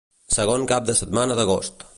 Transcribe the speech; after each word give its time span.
Segon 0.37 0.65
cap 0.73 0.87
de 0.89 0.97
setmana 1.03 1.41
d'agost. 1.41 1.89